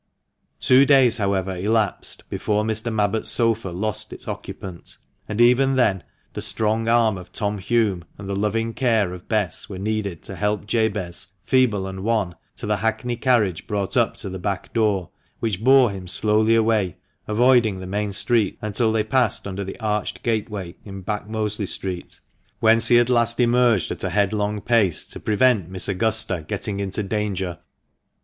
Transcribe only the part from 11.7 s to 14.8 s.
and wan, to the hackney carriage brought up to the back